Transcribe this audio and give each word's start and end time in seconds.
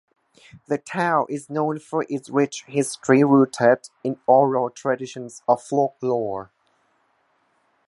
The 0.67 0.79
town 0.79 1.27
is 1.29 1.47
known 1.51 1.77
for 1.77 2.07
its 2.09 2.27
rich 2.27 2.63
history 2.65 3.23
rooted 3.23 3.87
in 4.03 4.17
oral 4.25 4.71
traditions 4.71 5.43
of 5.47 5.61
folklore. 5.61 6.51